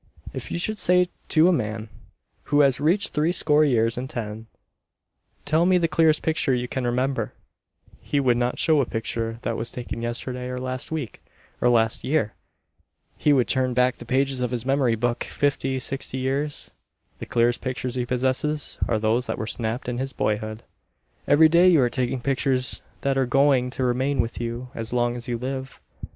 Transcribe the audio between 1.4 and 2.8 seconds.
a man who has